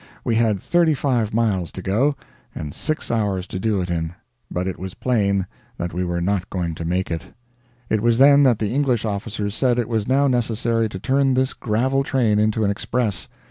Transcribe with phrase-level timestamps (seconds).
[0.23, 2.15] We had thirty five miles to go
[2.55, 4.15] and six hours to do it in,
[4.49, 5.45] but it was plain
[5.77, 7.21] that we were not going to make it.
[7.87, 11.53] It was then that the English officers said it was now necessary to turn this
[11.53, 13.29] gravel train into an express.